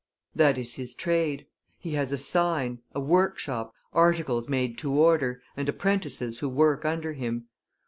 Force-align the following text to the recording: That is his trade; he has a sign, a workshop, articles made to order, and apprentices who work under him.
That 0.33 0.57
is 0.57 0.73
his 0.77 0.95
trade; 0.95 1.45
he 1.77 1.91
has 1.91 2.11
a 2.11 2.17
sign, 2.17 2.79
a 2.95 2.99
workshop, 2.99 3.71
articles 3.93 4.49
made 4.49 4.75
to 4.79 4.91
order, 4.91 5.43
and 5.55 5.69
apprentices 5.69 6.39
who 6.39 6.49
work 6.49 6.83
under 6.85 7.13
him. 7.13 7.45